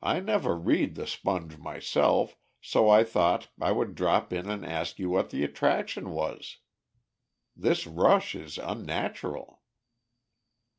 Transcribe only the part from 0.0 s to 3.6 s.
I never read the Sponge myself, so I thought